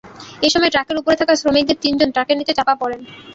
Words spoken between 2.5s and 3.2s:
চাপা পড়েন।